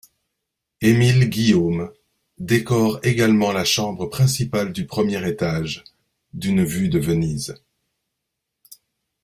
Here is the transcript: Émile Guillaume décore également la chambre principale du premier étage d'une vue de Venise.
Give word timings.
Émile 0.81 1.29
Guillaume 1.29 1.91
décore 2.39 2.99
également 3.03 3.51
la 3.51 3.63
chambre 3.63 4.07
principale 4.07 4.73
du 4.73 4.87
premier 4.87 5.27
étage 5.29 5.83
d'une 6.33 6.63
vue 6.63 6.89
de 6.89 6.97
Venise. 6.97 7.53